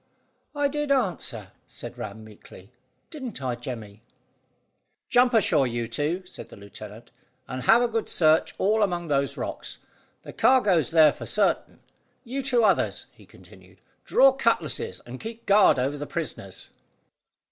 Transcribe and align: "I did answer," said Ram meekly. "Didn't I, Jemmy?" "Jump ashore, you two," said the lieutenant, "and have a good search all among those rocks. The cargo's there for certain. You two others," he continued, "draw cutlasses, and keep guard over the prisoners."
"I 0.55 0.67
did 0.67 0.91
answer," 0.91 1.51
said 1.67 1.95
Ram 1.95 2.23
meekly. 2.23 2.71
"Didn't 3.11 3.39
I, 3.39 3.53
Jemmy?" 3.53 4.01
"Jump 5.09 5.31
ashore, 5.31 5.67
you 5.67 5.87
two," 5.87 6.25
said 6.25 6.47
the 6.47 6.55
lieutenant, 6.55 7.11
"and 7.47 7.61
have 7.61 7.83
a 7.83 7.87
good 7.87 8.09
search 8.09 8.55
all 8.57 8.81
among 8.81 9.09
those 9.09 9.37
rocks. 9.37 9.77
The 10.23 10.33
cargo's 10.33 10.89
there 10.89 11.13
for 11.13 11.27
certain. 11.27 11.81
You 12.23 12.41
two 12.41 12.63
others," 12.63 13.05
he 13.11 13.27
continued, 13.27 13.79
"draw 14.03 14.31
cutlasses, 14.31 15.01
and 15.05 15.19
keep 15.21 15.45
guard 15.45 15.77
over 15.77 15.99
the 15.99 16.07
prisoners." 16.07 16.71